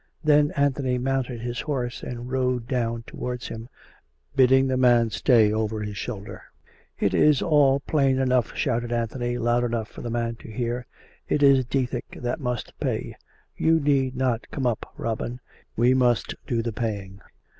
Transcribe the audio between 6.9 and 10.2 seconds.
It is all plain enough," shouted Anthony loud enough for the